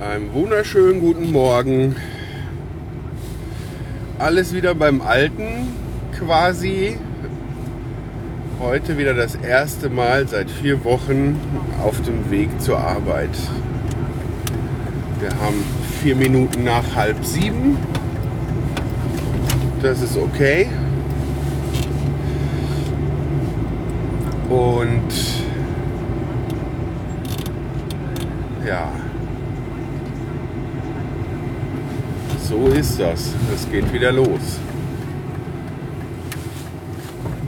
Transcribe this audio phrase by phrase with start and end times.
[0.00, 1.94] Einen wunderschönen guten Morgen.
[4.18, 5.74] Alles wieder beim Alten
[6.18, 6.96] quasi.
[8.60, 11.38] Heute wieder das erste Mal seit vier Wochen
[11.84, 13.28] auf dem Weg zur Arbeit.
[15.20, 15.62] Wir haben
[16.00, 17.76] vier Minuten nach halb sieben.
[19.82, 20.70] Das ist okay.
[24.48, 25.12] Und
[28.66, 28.90] ja.
[32.50, 33.32] So ist das.
[33.54, 34.58] Es geht wieder los.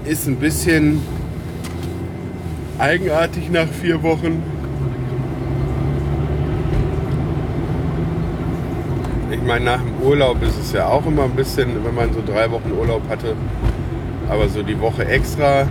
[0.05, 1.03] Ist ein bisschen
[2.79, 4.41] eigenartig nach vier Wochen.
[9.33, 12.23] Ich meine, nach dem Urlaub ist es ja auch immer ein bisschen, wenn man so
[12.25, 13.35] drei Wochen Urlaub hatte.
[14.29, 15.63] Aber so die Woche extra.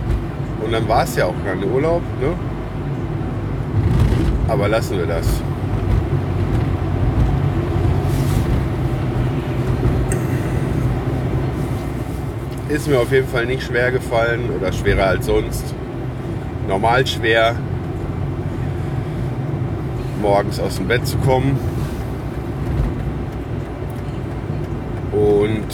[0.62, 2.02] Und dann war es ja auch kein Urlaub.
[2.20, 2.34] Ne?
[4.48, 5.26] Aber lassen wir das.
[12.72, 15.62] Ist mir auf jeden Fall nicht schwer gefallen oder schwerer als sonst.
[16.66, 17.54] Normal schwer,
[20.22, 21.58] morgens aus dem Bett zu kommen.
[25.12, 25.66] Und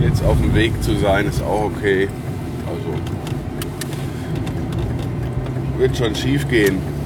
[0.00, 2.08] jetzt auf dem Weg zu sein, ist auch okay.
[2.68, 2.94] Also
[5.78, 6.97] wird schon schief gehen.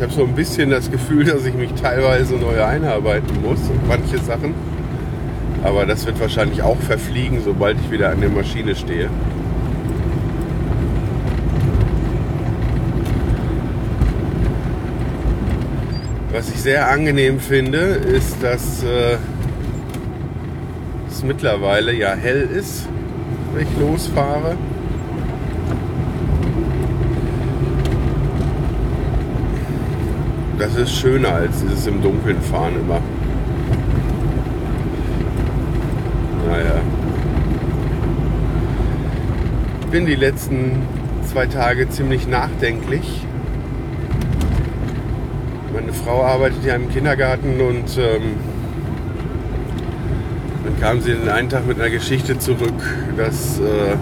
[0.00, 3.86] Ich habe so ein bisschen das Gefühl, dass ich mich teilweise neu einarbeiten muss in
[3.86, 4.54] manche Sachen.
[5.62, 9.10] Aber das wird wahrscheinlich auch verfliegen, sobald ich wieder an der Maschine stehe.
[16.32, 19.18] Was ich sehr angenehm finde, ist, dass äh,
[21.10, 22.88] es mittlerweile ja hell ist,
[23.52, 24.56] wenn ich losfahre.
[30.60, 33.00] Das ist schöner als dieses im Dunkeln fahren immer.
[36.46, 36.80] Naja.
[39.80, 40.82] Ich bin die letzten
[41.24, 43.24] zwei Tage ziemlich nachdenklich.
[45.72, 48.36] Meine Frau arbeitet ja im Kindergarten und ähm,
[50.64, 52.74] dann kam sie den einen Tag mit einer Geschichte zurück,
[53.16, 53.96] dass äh,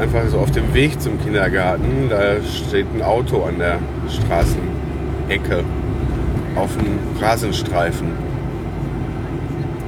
[0.00, 3.78] einfach so auf dem Weg zum Kindergarten, da steht ein Auto an der
[4.08, 4.65] Straßen,
[5.28, 5.64] Ecke
[6.54, 8.08] auf dem Rasenstreifen.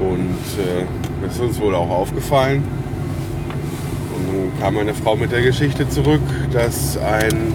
[0.01, 0.85] Und äh,
[1.23, 2.63] das ist uns wohl auch aufgefallen.
[4.15, 6.23] Und dann kam meine Frau mit der Geschichte zurück,
[6.53, 7.55] dass ein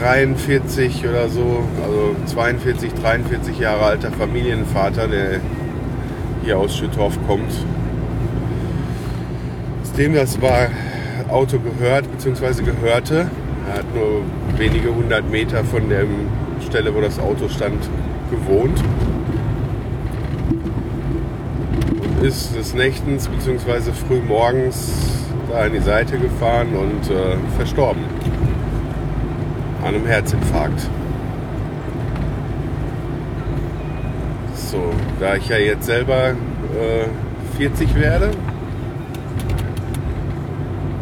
[0.00, 5.40] 43 oder so, also 42, 43 Jahre alter Familienvater, der
[6.42, 7.52] hier aus Schüttorf kommt,
[10.00, 10.68] dem das war,
[11.28, 12.62] Auto gehört bzw.
[12.62, 13.30] gehörte,
[13.68, 14.22] er hat nur
[14.58, 16.04] wenige hundert Meter von der
[16.66, 17.88] Stelle, wo das Auto stand,
[18.30, 18.82] gewohnt.
[22.02, 23.92] Und ist des Nächtens bzw.
[23.92, 25.10] früh morgens
[25.50, 28.02] da an die Seite gefahren und äh, verstorben.
[29.82, 30.88] An einem Herzinfarkt.
[34.54, 38.30] So, da ich ja jetzt selber äh, 40 werde,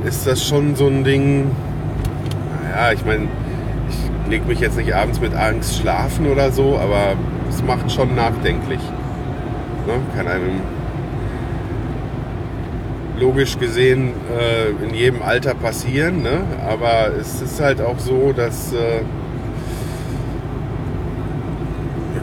[0.05, 1.51] ist das schon so ein Ding,
[2.79, 3.27] ja, ich meine,
[3.89, 7.17] ich lege mich jetzt nicht abends mit Angst schlafen oder so, aber
[7.49, 8.81] es macht schon nachdenklich.
[9.87, 9.95] Ne?
[10.17, 10.61] Kann einem
[13.19, 16.43] logisch gesehen äh, in jedem Alter passieren, ne?
[16.69, 19.01] aber es ist halt auch so, dass äh,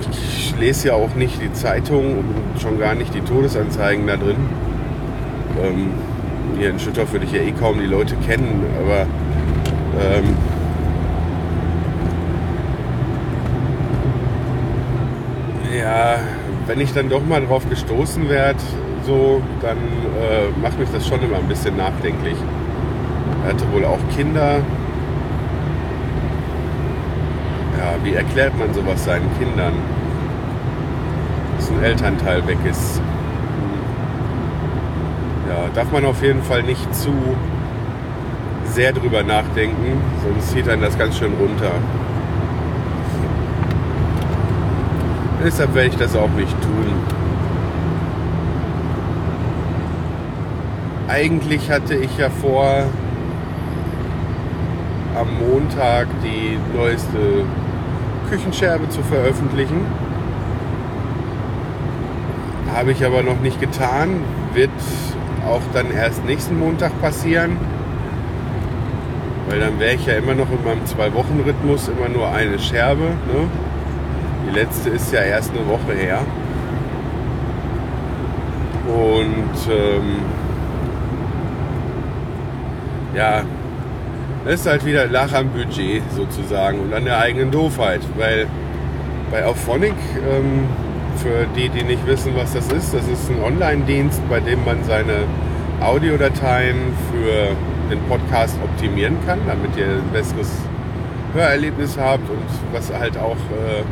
[0.10, 4.38] ich lese ja auch nicht die Zeitung und schon gar nicht die Todesanzeigen da drin.
[5.62, 5.90] Ähm,
[6.58, 9.06] hier in Schüttorf würde ich ja eh kaum die Leute kennen, aber
[10.00, 10.36] ähm,
[15.78, 16.16] ja,
[16.68, 18.60] wenn ich dann doch mal drauf gestoßen werde,
[19.06, 22.38] so, dann äh, macht mich das schon immer ein bisschen nachdenklich.
[23.44, 24.56] Er hatte wohl auch Kinder.
[27.78, 29.74] Ja, wie erklärt man sowas seinen Kindern?
[31.58, 33.00] Dass ein Elternteil weg ist.
[35.48, 37.14] Ja, darf man auf jeden Fall nicht zu
[38.76, 41.72] sehr drüber nachdenken, sonst zieht einen das ganz schön runter.
[45.42, 46.86] Deshalb werde ich das auch nicht tun.
[51.08, 52.84] Eigentlich hatte ich ja vor,
[55.18, 57.46] am Montag die neueste
[58.30, 59.86] Küchenscherbe zu veröffentlichen.
[62.74, 64.22] Habe ich aber noch nicht getan.
[64.54, 64.70] Wird
[65.48, 67.56] auch dann erst nächsten Montag passieren.
[69.48, 73.04] Weil dann wäre ich ja immer noch in meinem Zwei-Wochen-Rhythmus immer nur eine Scherbe.
[73.04, 73.48] Ne?
[74.48, 76.20] Die letzte ist ja erst eine Woche her.
[78.88, 80.18] Und ähm,
[83.16, 83.44] ja,
[84.44, 88.02] das ist halt wieder Lach am Budget sozusagen und an der eigenen Doofheit.
[88.18, 88.48] Weil
[89.32, 89.94] bei Auphonic,
[90.30, 90.66] ähm,
[91.18, 94.84] für die, die nicht wissen, was das ist, das ist ein Online-Dienst, bei dem man
[94.84, 95.24] seine
[95.82, 96.78] Audiodateien
[97.12, 97.56] für
[97.90, 100.52] den Podcast optimieren kann, damit ihr ein besseres
[101.34, 103.84] Hörerlebnis habt und was halt auch äh,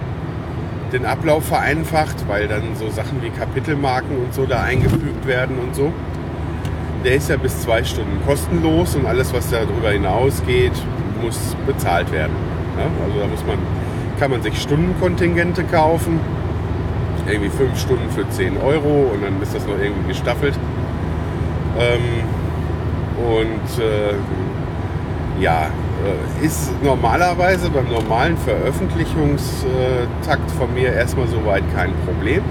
[0.94, 5.76] den Ablauf vereinfacht, weil dann so Sachen wie Kapitelmarken und so da eingefügt werden und
[5.76, 5.92] so.
[7.04, 10.72] Der ist ja bis zwei Stunden kostenlos und alles, was darüber hinausgeht,
[11.22, 12.34] muss bezahlt werden.
[12.78, 12.86] Ja?
[13.06, 13.58] Also da muss man,
[14.20, 16.20] kann man sich Stundenkontingente kaufen,
[17.28, 20.56] irgendwie fünf Stunden für 10 Euro und dann ist das noch irgendwie gestaffelt.
[21.80, 22.24] Ähm,
[23.18, 24.14] und äh,
[25.42, 25.72] ja,
[26.04, 32.42] äh, ist normalerweise beim normalen Veröffentlichungstakt von mir erstmal soweit kein Problem.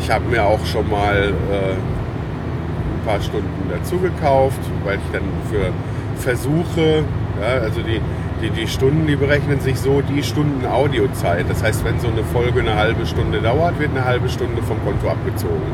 [0.00, 5.24] Ich habe mir auch schon mal äh, ein paar Stunden dazu gekauft, weil ich dann
[5.50, 5.72] für
[6.20, 7.04] Versuche,
[7.40, 8.00] ja, also die,
[8.42, 11.46] die, die Stunden, die berechnen sich so die Stunden Audiozeit.
[11.48, 14.82] Das heißt, wenn so eine Folge eine halbe Stunde dauert, wird eine halbe Stunde vom
[14.84, 15.72] Konto abgezogen.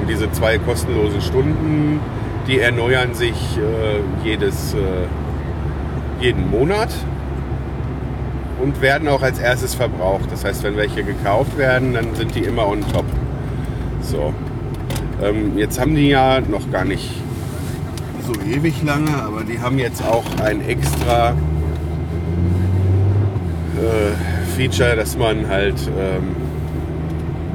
[0.00, 2.00] Und diese zwei kostenlosen Stunden,
[2.48, 4.78] die erneuern sich äh, jedes, äh,
[6.20, 6.88] jeden Monat
[8.60, 10.32] und werden auch als erstes verbraucht.
[10.32, 13.04] Das heißt, wenn welche gekauft werden, dann sind die immer on top.
[14.00, 14.32] So.
[15.22, 17.10] Ähm, jetzt haben die ja noch gar nicht
[18.26, 21.30] so ewig lange, aber die haben jetzt auch ein extra
[23.76, 26.34] äh, Feature, dass man halt ähm,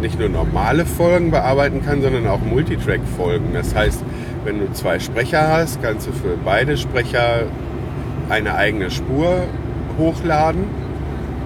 [0.02, 3.54] nicht nur normale Folgen bearbeiten kann, sondern auch Multitrack-Folgen.
[3.54, 4.04] Das heißt,
[4.44, 7.44] wenn du zwei Sprecher hast, kannst du für beide Sprecher
[8.30, 9.44] eine eigene Spur
[9.98, 10.66] hochladen,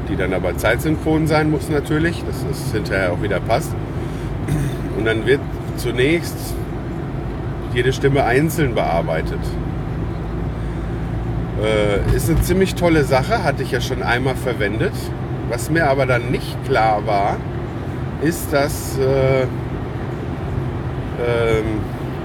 [0.10, 3.74] die dann aber zeitsynchron sein muss natürlich, dass es hinterher auch wieder passt.
[4.98, 5.42] Und dann wird
[5.78, 6.36] zunächst
[7.74, 9.40] jede Stimme einzeln bearbeitet.
[11.62, 14.94] Äh, ist eine ziemlich tolle Sache, hatte ich ja schon einmal verwendet.
[15.50, 17.38] Was mir aber dann nicht klar war,
[18.22, 19.48] ist, dass äh, ähm,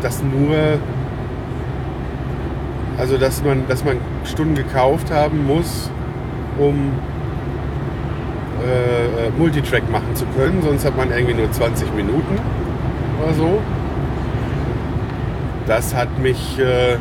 [0.02, 0.56] dass nur,
[2.98, 5.90] also dass man, dass man Stunden gekauft haben muss,
[6.58, 6.92] um
[8.62, 10.62] äh, Multitrack machen zu können.
[10.62, 12.38] Sonst hat man irgendwie nur 20 Minuten
[13.22, 13.60] oder so.
[15.66, 16.92] Das hat mich äh,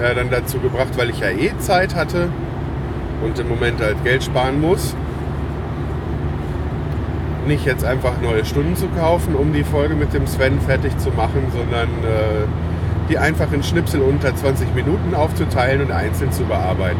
[0.00, 2.28] ja, dann dazu gebracht, weil ich ja eh Zeit hatte
[3.22, 4.94] und im Moment halt Geld sparen muss,
[7.46, 11.10] nicht jetzt einfach neue Stunden zu kaufen, um die Folge mit dem Sven fertig zu
[11.10, 12.46] machen, sondern äh,
[13.08, 16.98] die einfach in Schnipsel unter 20 Minuten aufzuteilen und einzeln zu bearbeiten.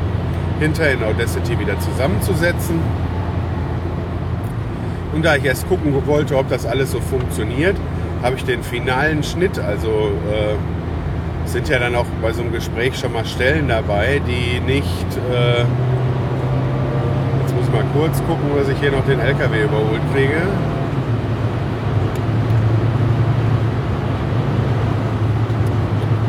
[0.61, 2.81] Hinterher in Audacity wieder zusammenzusetzen.
[5.13, 7.77] Und da ich erst gucken wollte, ob das alles so funktioniert,
[8.23, 9.89] habe ich den finalen Schnitt, also
[10.31, 15.07] äh, sind ja dann auch bei so einem Gespräch schon mal Stellen dabei, die nicht
[15.33, 15.65] äh,
[17.77, 20.41] mal kurz gucken, dass ich hier noch den LKW überholt kriege.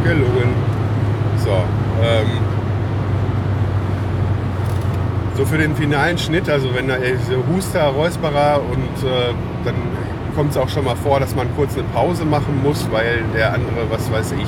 [0.04, 0.54] Gelungen.
[1.38, 1.52] So,
[2.04, 2.28] ähm,
[5.36, 6.96] so für den finalen Schnitt, also wenn da
[7.30, 9.76] so Huster, Räusperer und äh, dann
[10.36, 13.54] kommt es auch schon mal vor, dass man kurz eine Pause machen muss, weil der
[13.54, 14.48] andere, was weiß ich,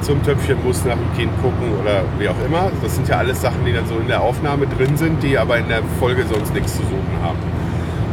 [0.00, 2.70] zum Töpfchen muss nach dem Kind gucken oder wie auch immer.
[2.82, 5.58] Das sind ja alles Sachen, die dann so in der Aufnahme drin sind, die aber
[5.58, 7.38] in der Folge sonst nichts zu suchen haben.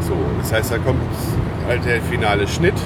[0.01, 1.01] So, das heißt, da kommt
[1.67, 2.77] halt der finale Schnitt.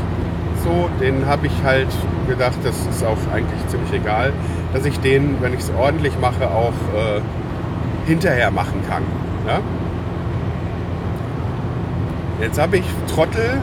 [0.63, 1.88] So, den habe ich halt
[2.27, 4.34] gedacht, das ist auch eigentlich ziemlich egal,
[4.74, 7.22] dass ich den, wenn ich es ordentlich mache, auch äh,
[8.08, 9.03] hinterher machen kann.
[9.48, 9.60] Ja?
[12.41, 13.62] Jetzt habe ich Trottel,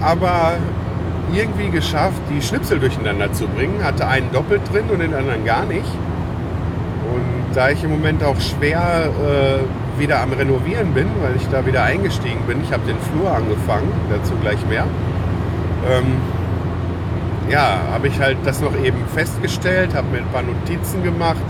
[0.00, 0.54] aber
[1.32, 3.82] irgendwie geschafft, die Schnipsel durcheinander zu bringen.
[3.82, 5.90] Hatte einen doppelt drin und den anderen gar nicht.
[7.14, 11.64] Und da ich im Moment auch schwer äh, wieder am Renovieren bin, weil ich da
[11.66, 14.84] wieder eingestiegen bin, ich habe den Flur angefangen, dazu gleich mehr,
[15.88, 16.16] ähm,
[17.48, 21.44] ja, habe ich halt das noch eben festgestellt, habe mir ein paar Notizen gemacht,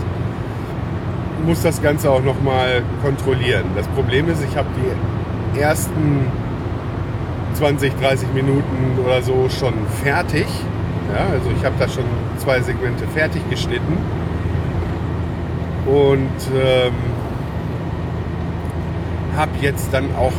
[1.45, 3.65] muss das Ganze auch nochmal kontrollieren.
[3.75, 6.27] Das Problem ist, ich habe die ersten
[7.57, 9.73] 20, 30 Minuten oder so schon
[10.03, 10.45] fertig.
[11.11, 12.03] Ja, also ich habe da schon
[12.37, 13.97] zwei Segmente fertig geschnitten.
[15.87, 16.93] Und ähm,
[19.35, 20.33] habe jetzt dann auch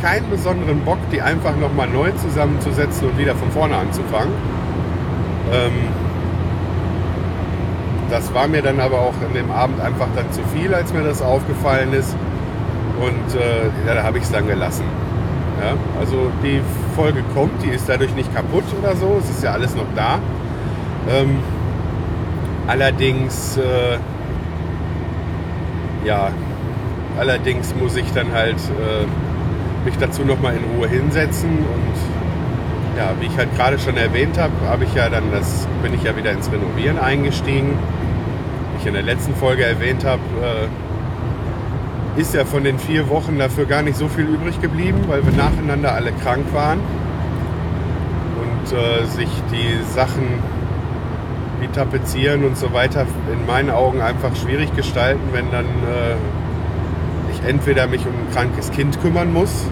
[0.00, 4.32] keinen besonderen Bock, die einfach nochmal neu zusammenzusetzen und wieder von vorne anzufangen.
[5.52, 5.72] Ähm,
[8.10, 11.02] das war mir dann aber auch in dem Abend einfach dann zu viel, als mir
[11.02, 12.14] das aufgefallen ist.
[13.00, 14.84] Und äh, ja, da habe ich es dann gelassen.
[15.60, 16.60] Ja, also die
[16.94, 19.16] Folge kommt, die ist dadurch nicht kaputt oder so.
[19.22, 20.20] Es ist ja alles noch da.
[21.10, 21.38] Ähm,
[22.66, 23.98] allerdings, äh,
[26.06, 26.30] ja,
[27.18, 33.26] allerdings muss ich dann halt äh, mich dazu nochmal in Ruhe hinsetzen und ja, wie
[33.26, 36.32] ich halt gerade schon erwähnt habe, habe ich ja dann das, bin ich ja wieder
[36.32, 37.78] ins Renovieren eingestiegen.
[38.72, 40.87] Wie ich in der letzten Folge erwähnt habe, äh,
[42.18, 45.32] ist ja von den vier Wochen dafür gar nicht so viel übrig geblieben, weil wir
[45.32, 46.80] nacheinander alle krank waren
[48.40, 50.24] und äh, sich die Sachen
[51.60, 56.16] wie Tapezieren und so weiter in meinen Augen einfach schwierig gestalten, wenn dann äh,
[57.32, 59.66] ich entweder mich um ein krankes Kind kümmern muss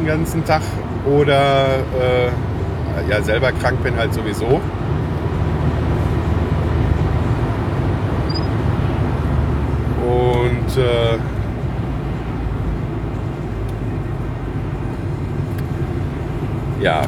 [0.00, 0.62] den ganzen Tag
[1.04, 1.66] oder
[1.98, 4.60] äh, ja selber krank bin halt sowieso.
[10.06, 11.18] Und äh,
[16.82, 17.02] ja,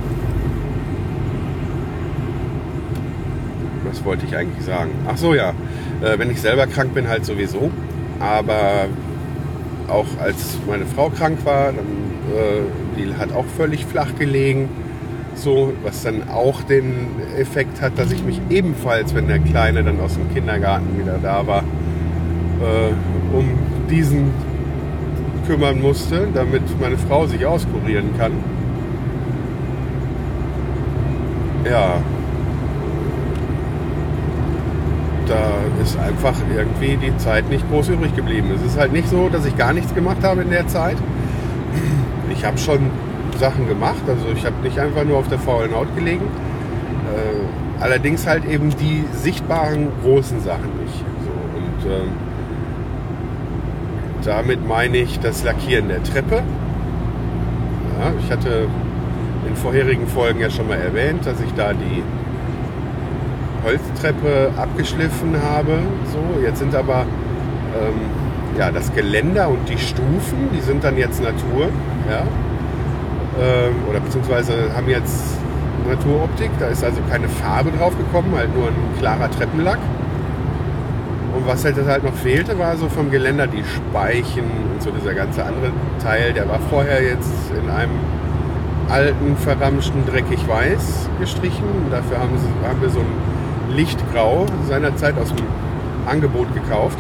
[3.85, 4.91] was wollte ich eigentlich sagen?
[5.07, 5.51] Ach so, ja,
[6.03, 7.71] äh, wenn ich selber krank bin, halt sowieso.
[8.21, 8.87] Aber
[9.89, 11.87] auch als meine Frau krank war, dann,
[12.35, 14.69] äh, die hat auch völlig flach gelegen.
[15.35, 19.99] So, was dann auch den Effekt hat, dass ich mich ebenfalls, wenn der Kleine dann
[20.01, 21.62] aus dem Kindergarten wieder da war,
[22.63, 23.49] äh, um
[23.91, 24.31] diesen
[25.47, 28.33] kümmern musste, damit meine Frau sich auskurieren kann.
[31.65, 31.97] Ja,
[35.27, 38.49] da ist einfach irgendwie die Zeit nicht groß übrig geblieben.
[38.55, 40.97] Es ist halt nicht so, dass ich gar nichts gemacht habe in der Zeit.
[42.31, 42.91] Ich habe schon
[43.39, 46.25] Sachen gemacht, also ich habe nicht einfach nur auf der faulen Haut gelegen.
[46.25, 51.05] Äh, allerdings halt eben die sichtbaren großen Sachen nicht.
[51.25, 52.32] So, und ähm,
[54.25, 56.43] damit meine ich das Lackieren der Treppe.
[57.99, 58.69] Ja, ich hatte
[59.47, 62.03] in vorherigen Folgen ja schon mal erwähnt, dass ich da die
[63.65, 65.79] Holztreppe abgeschliffen habe.
[66.13, 67.07] So, jetzt sind aber
[67.81, 71.69] ähm, ja, das Geländer und die Stufen, die sind dann jetzt Natur.
[72.09, 72.23] Ja?
[73.41, 75.39] Ähm, oder beziehungsweise haben jetzt
[75.89, 76.51] Naturoptik.
[76.59, 79.79] Da ist also keine Farbe drauf gekommen, halt nur ein klarer Treppenlack.
[81.35, 85.15] Und was halt, halt noch fehlte, war so vom Geländer die Speichen und so dieser
[85.15, 85.73] ganze andere
[86.03, 86.33] Teil.
[86.33, 87.93] Der war vorher jetzt in einem
[88.89, 91.65] alten, verramschten, dreckig weiß gestrichen.
[91.91, 95.47] Dafür haben, sie, haben wir so ein Lichtgrau seinerzeit aus dem
[96.07, 96.99] Angebot gekauft.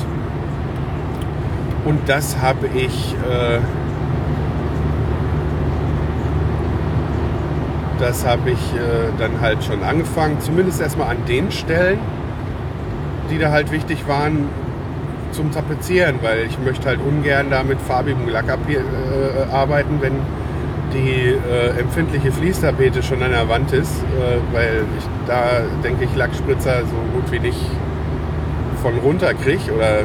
[1.85, 3.59] Und das habe ich, äh,
[7.99, 11.99] das habe ich äh, dann halt schon angefangen, zumindest erstmal an den Stellen,
[13.33, 14.49] die da halt wichtig waren
[15.33, 20.13] zum Tapezieren, weil ich möchte halt ungern da mit farbigem Lack äh, arbeiten, wenn
[20.93, 26.15] die äh, empfindliche Fließtapete schon an der Wand ist, äh, weil ich da denke ich
[26.15, 27.59] Lackspritzer so gut wie nicht
[28.83, 30.03] von runter kriege oder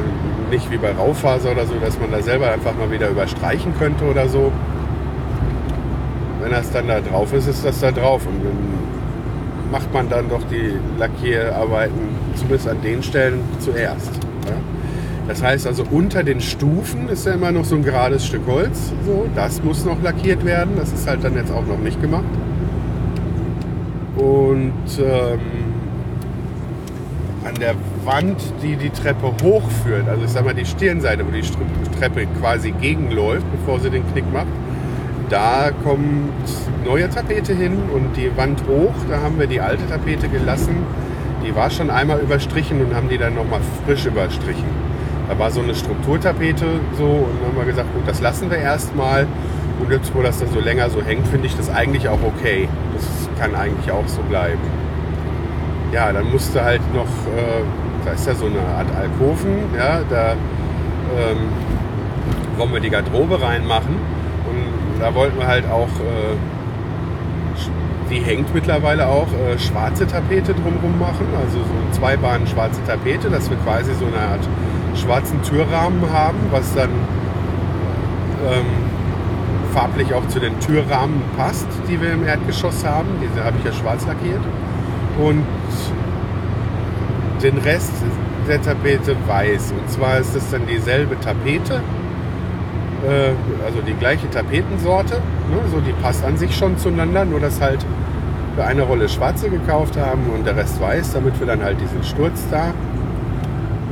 [0.50, 4.04] nicht wie bei Raufaser oder so, dass man da selber einfach mal wieder überstreichen könnte
[4.04, 4.50] oder so.
[6.40, 8.77] Wenn das dann da drauf ist, ist das da drauf und
[9.70, 12.00] macht man dann doch die Lackierarbeiten
[12.34, 14.10] zumindest an den Stellen zuerst.
[14.46, 14.56] Ja?
[15.28, 18.92] Das heißt also, unter den Stufen ist ja immer noch so ein gerades Stück Holz.
[19.04, 20.74] So, das muss noch lackiert werden.
[20.76, 22.24] Das ist halt dann jetzt auch noch nicht gemacht.
[24.16, 25.40] Und ähm,
[27.44, 31.42] an der Wand, die die Treppe hochführt, also ich sag mal die Stirnseite, wo die
[31.98, 34.48] Treppe quasi gegenläuft, bevor sie den Knick macht,
[35.28, 36.32] da kommt
[36.84, 40.76] neue Tapete hin und die Wand hoch, da haben wir die alte Tapete gelassen.
[41.44, 44.66] Die war schon einmal überstrichen und haben die dann nochmal frisch überstrichen.
[45.28, 46.64] Da war so eine Strukturtapete
[46.96, 49.26] so und haben wir gesagt, gut, das lassen wir erstmal.
[49.80, 52.68] Und jetzt, wo das dann so länger so hängt, finde ich das eigentlich auch okay.
[52.94, 54.60] Das kann eigentlich auch so bleiben.
[55.92, 57.62] Ja, dann musste halt noch, äh,
[58.04, 61.38] da ist ja so eine Art Alkoven, ja, da ähm,
[62.56, 63.96] wollen wir die Garderobe reinmachen.
[65.00, 66.36] Da wollten wir halt auch äh,
[68.10, 73.28] die hängt mittlerweile auch äh, schwarze Tapete drumherum machen, also so eine Zweibahn schwarze Tapete,
[73.28, 74.48] dass wir quasi so eine Art
[74.94, 76.90] schwarzen Türrahmen haben, was dann
[78.50, 78.66] ähm,
[79.72, 83.08] farblich auch zu den Türrahmen passt, die wir im Erdgeschoss haben.
[83.22, 84.40] Diese habe ich ja schwarz lackiert.
[85.18, 85.44] Und
[87.42, 87.92] den Rest
[88.48, 89.72] der Tapete weiß.
[89.72, 91.82] Und zwar ist das dann dieselbe Tapete,
[93.64, 95.14] also die gleiche Tapetensorte.
[95.14, 95.58] Ne?
[95.70, 97.84] So, die passt an sich schon zueinander, nur dass halt
[98.56, 102.02] wir eine Rolle schwarze gekauft haben und der Rest weiß, damit wir dann halt diesen
[102.02, 102.68] Sturz da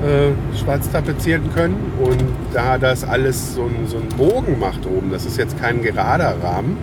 [0.02, 1.92] äh, schwarz tapezieren können.
[2.00, 6.34] Und da das alles so, so einen Bogen macht oben, das ist jetzt kein gerader
[6.42, 6.76] Rahmen,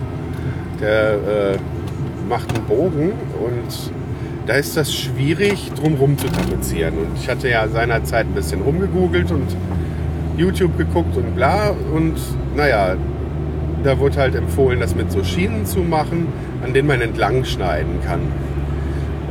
[0.80, 1.58] der äh,
[2.28, 3.92] macht einen Bogen und
[4.46, 6.94] da ist das schwierig, drumherum zu tapezieren.
[6.98, 9.46] Und ich hatte ja seinerzeit ein bisschen rumgegoogelt und
[10.36, 11.70] YouTube geguckt und bla.
[11.92, 12.14] Und
[12.56, 12.96] naja,
[13.82, 16.28] da wurde halt empfohlen, das mit so Schienen zu machen,
[16.64, 18.20] an denen man entlang schneiden kann.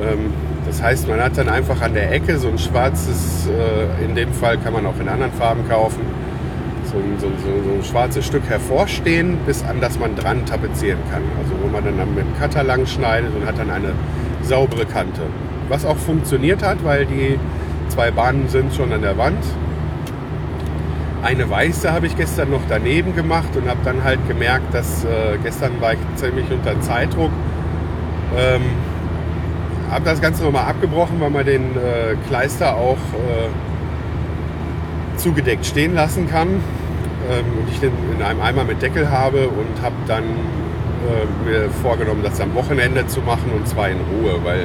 [0.01, 0.31] Ähm,
[0.65, 4.31] das heißt, man hat dann einfach an der Ecke so ein schwarzes, äh, in dem
[4.31, 6.01] Fall kann man auch in anderen Farben kaufen,
[6.85, 10.99] so ein, so, so, so ein schwarzes Stück hervorstehen, bis an das man dran tapezieren
[11.11, 11.21] kann.
[11.41, 13.91] Also wo man dann mit dem Cutter lang schneidet und hat dann eine
[14.41, 15.21] saubere Kante.
[15.69, 17.39] Was auch funktioniert hat, weil die
[17.89, 19.43] zwei Bahnen sind schon an der Wand.
[21.23, 25.37] Eine weiße habe ich gestern noch daneben gemacht und habe dann halt gemerkt, dass äh,
[25.41, 27.31] gestern war ich ziemlich unter Zeitdruck.
[28.37, 28.61] Ähm,
[29.89, 33.47] habe das Ganze nochmal abgebrochen, weil man den äh, Kleister auch äh,
[35.17, 36.49] zugedeckt stehen lassen kann.
[36.49, 41.69] Ähm, und ich den in einem Eimer mit Deckel habe und habe dann äh, mir
[41.69, 44.63] vorgenommen, das am Wochenende zu machen und zwar in Ruhe, weil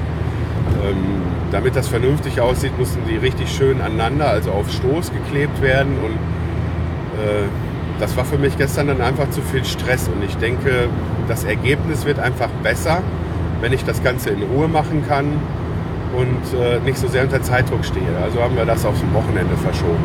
[0.82, 1.22] ähm,
[1.52, 6.18] damit das vernünftig aussieht, mussten die richtig schön aneinander, also auf Stoß geklebt werden und
[7.98, 10.88] das war für mich gestern dann einfach zu viel Stress und ich denke,
[11.26, 13.02] das Ergebnis wird einfach besser,
[13.60, 15.26] wenn ich das Ganze in Ruhe machen kann
[16.16, 18.16] und äh, nicht so sehr unter Zeitdruck stehe.
[18.22, 20.04] Also haben wir das aufs Wochenende verschoben.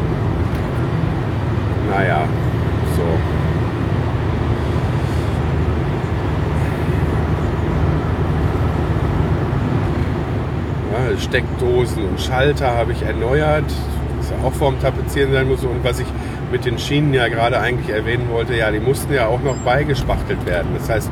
[1.89, 2.23] Naja,
[2.95, 3.03] so.
[11.19, 13.65] Steckdosen und Schalter habe ich erneuert,
[14.17, 15.63] was auch vorm Tapezieren sein muss.
[15.63, 16.07] Und was ich
[16.53, 20.45] mit den Schienen ja gerade eigentlich erwähnen wollte, ja, die mussten ja auch noch beigespachtelt
[20.45, 20.69] werden.
[20.77, 21.09] Das heißt,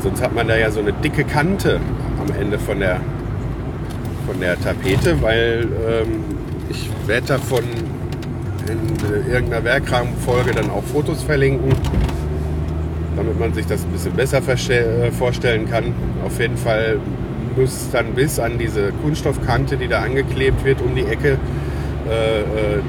[0.00, 1.80] sonst hat man da ja so eine dicke Kante
[2.20, 3.00] am Ende von der,
[4.26, 6.24] von der Tapete, weil ähm,
[6.68, 7.64] ich werde davon
[8.68, 11.72] in äh, irgendeiner Werkrahmenfolge dann auch Fotos verlinken,
[13.16, 15.94] damit man sich das ein bisschen besser äh, vorstellen kann.
[16.26, 16.98] Auf jeden Fall
[17.56, 21.38] muss dann bis an diese Kunststoffkante, die da angeklebt wird, um die Ecke,
[22.08, 22.44] äh, äh,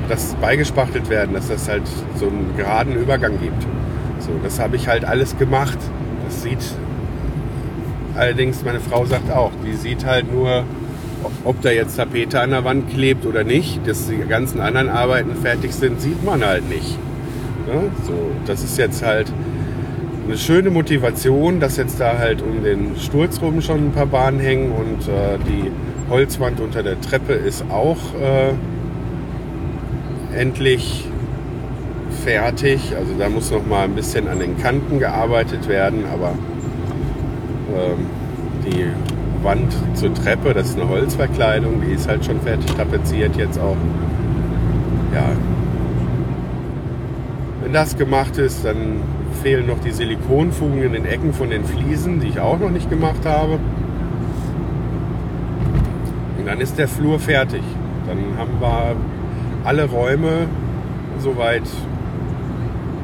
[0.09, 1.83] das beigespachtelt werden, dass das halt
[2.15, 3.63] so einen geraden Übergang gibt.
[4.19, 5.77] So, das habe ich halt alles gemacht.
[6.25, 6.63] Das sieht
[8.15, 10.63] allerdings, meine Frau sagt auch, die sieht halt nur,
[11.43, 13.87] ob da jetzt Tapete an der Wand klebt oder nicht.
[13.87, 16.97] Dass die ganzen anderen Arbeiten fertig sind, sieht man halt nicht.
[17.67, 18.13] Ja, so,
[18.45, 19.31] das ist jetzt halt
[20.25, 24.39] eine schöne Motivation, dass jetzt da halt um den Sturz rum schon ein paar Bahnen
[24.39, 25.71] hängen und äh, die
[26.09, 28.53] Holzwand unter der Treppe ist auch äh,
[30.35, 31.07] endlich
[32.23, 32.95] fertig.
[32.97, 36.33] Also da muss noch mal ein bisschen an den Kanten gearbeitet werden, aber
[37.75, 38.05] ähm,
[38.65, 38.85] die
[39.43, 43.75] Wand zur Treppe, das ist eine Holzverkleidung, die ist halt schon fertig tapeziert jetzt auch.
[45.13, 45.25] Ja.
[47.61, 49.01] Wenn das gemacht ist, dann
[49.41, 52.89] fehlen noch die Silikonfugen in den Ecken von den Fliesen, die ich auch noch nicht
[52.89, 53.59] gemacht habe.
[56.37, 57.63] Und dann ist der Flur fertig.
[58.07, 58.95] Dann haben wir
[59.63, 60.47] alle Räume
[61.19, 61.63] soweit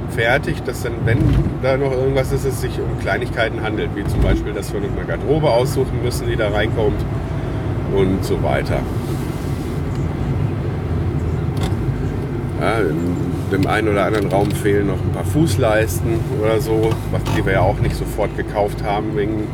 [0.10, 1.19] fertig, dass dann, wenn
[1.62, 4.95] da noch irgendwas ist, es sich um Kleinigkeiten handelt, wie zum Beispiel, dass wir noch
[4.95, 7.00] eine Garderobe aussuchen müssen, die da reinkommt
[7.95, 8.80] und so weiter.
[12.60, 12.80] Ja,
[13.52, 16.89] dem einen oder anderen Raum fehlen noch ein paar Fußleisten oder so,
[17.38, 19.48] die wir ja auch nicht sofort gekauft haben wegen,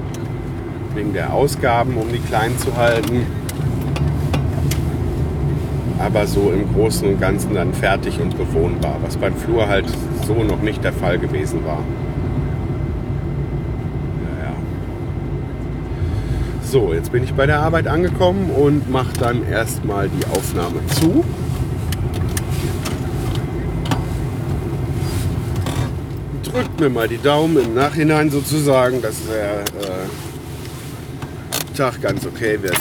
[0.95, 3.27] wegen der Ausgaben, um die klein zu halten
[5.99, 9.85] aber so im Großen und Ganzen dann fertig und bewohnbar, was beim Flur halt
[10.25, 11.79] so noch nicht der Fall gewesen war.
[14.23, 14.53] Ja, ja.
[16.63, 21.23] So, jetzt bin ich bei der Arbeit angekommen und mache dann erstmal die Aufnahme zu.
[26.43, 30.07] Drückt mir mal die Daumen im Nachhinein sozusagen, dass der äh,
[31.75, 32.79] Tag ganz okay wird.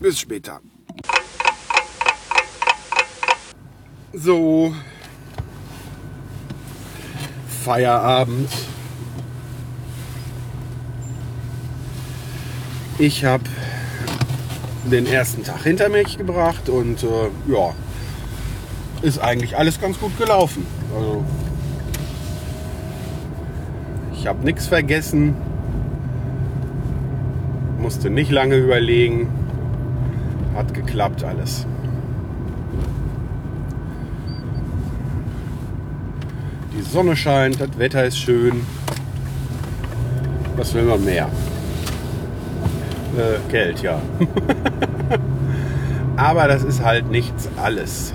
[0.00, 0.60] Bis später.
[4.12, 4.74] So.
[7.64, 8.50] Feierabend.
[12.98, 13.44] Ich habe
[14.90, 17.06] den ersten Tag hinter mich gebracht und äh,
[17.50, 17.72] ja,
[19.00, 20.66] ist eigentlich alles ganz gut gelaufen.
[20.94, 21.24] Also
[24.12, 25.34] ich habe nichts vergessen,
[27.78, 29.28] musste nicht lange überlegen,
[30.54, 31.66] hat geklappt alles.
[36.82, 38.66] Die Sonne scheint, das Wetter ist schön.
[40.56, 41.28] Was will man mehr?
[43.16, 44.00] Äh, Geld, ja.
[46.16, 48.12] Aber das ist halt nichts alles.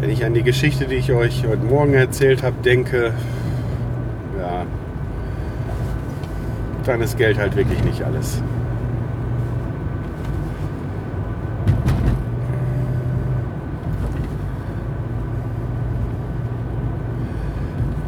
[0.00, 3.14] Wenn ich an die Geschichte, die ich euch heute Morgen erzählt habe, denke,
[4.38, 4.66] ja,
[6.84, 8.42] dann ist Geld halt wirklich nicht alles.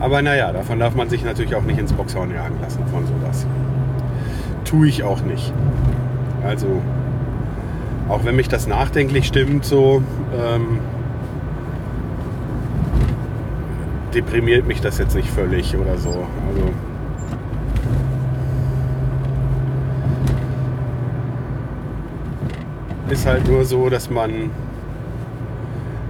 [0.08, 3.46] Aber naja, davon darf man sich natürlich auch nicht ins Boxhorn jagen lassen von sowas.
[4.64, 5.52] Tue ich auch nicht.
[6.42, 6.80] Also,
[8.08, 10.02] auch wenn mich das nachdenklich stimmt, so
[10.34, 10.78] ähm,
[14.14, 16.26] deprimiert mich das jetzt nicht völlig oder so.
[16.48, 16.70] Also,
[23.10, 24.48] ist halt nur so, dass man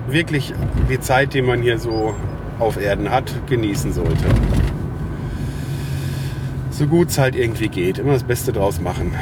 [0.07, 0.55] wirklich
[0.89, 2.15] die Zeit, die man hier so
[2.59, 4.25] auf Erden hat, genießen sollte.
[6.71, 7.99] So gut es halt irgendwie geht.
[7.99, 9.13] Immer das Beste draus machen.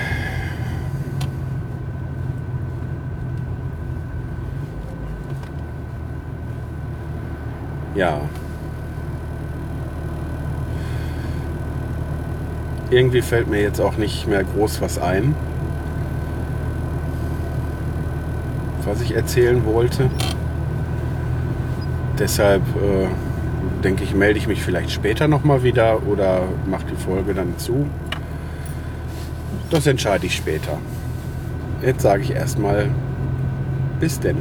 [7.94, 8.20] Ja.
[12.90, 15.34] Irgendwie fällt mir jetzt auch nicht mehr groß was ein,
[18.84, 20.10] was ich erzählen wollte.
[22.18, 23.08] Deshalb äh,
[23.86, 27.86] denke ich, melde ich mich vielleicht später nochmal wieder oder mache die Folge dann zu.
[29.70, 30.76] Das entscheide ich später.
[31.82, 32.90] Jetzt sage ich erstmal
[34.00, 34.38] bis denn.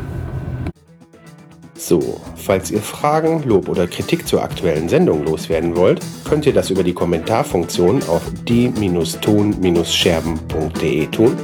[1.78, 6.72] So, falls ihr Fragen, Lob oder Kritik zur aktuellen Sendung loswerden wollt, könnt ihr das
[6.72, 11.38] über die Kommentarfunktion auf die-ton-scherben.de tun.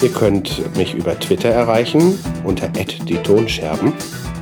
[0.00, 3.92] Ihr könnt mich über Twitter erreichen unter die Tonscherben.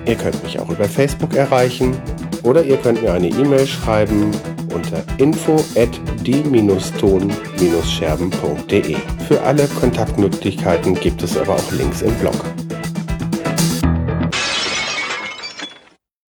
[0.07, 1.97] Ihr könnt mich auch über Facebook erreichen
[2.43, 4.31] oder ihr könnt mir eine E-Mail schreiben
[4.75, 5.91] unter info at
[6.25, 8.97] die-ton-scherben.de.
[9.29, 12.35] Für alle Kontaktmöglichkeiten gibt es aber auch Links im Blog.